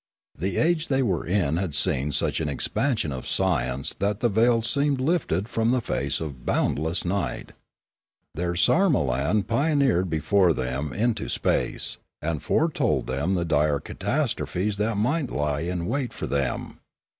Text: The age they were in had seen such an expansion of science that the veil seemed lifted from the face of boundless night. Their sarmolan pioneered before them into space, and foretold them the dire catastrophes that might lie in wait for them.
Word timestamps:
The 0.35 0.57
age 0.57 0.87
they 0.87 1.03
were 1.03 1.27
in 1.27 1.57
had 1.57 1.75
seen 1.75 2.11
such 2.11 2.39
an 2.39 2.49
expansion 2.49 3.11
of 3.11 3.27
science 3.27 3.93
that 3.99 4.19
the 4.19 4.29
veil 4.29 4.63
seemed 4.63 4.99
lifted 4.99 5.47
from 5.47 5.69
the 5.69 5.79
face 5.79 6.19
of 6.19 6.43
boundless 6.43 7.05
night. 7.05 7.51
Their 8.33 8.53
sarmolan 8.55 9.43
pioneered 9.45 10.09
before 10.09 10.53
them 10.53 10.91
into 10.91 11.29
space, 11.29 11.99
and 12.19 12.41
foretold 12.41 13.05
them 13.05 13.35
the 13.35 13.45
dire 13.45 13.79
catastrophes 13.79 14.77
that 14.77 14.97
might 14.97 15.29
lie 15.29 15.59
in 15.59 15.85
wait 15.85 16.13
for 16.13 16.25
them. 16.25 16.79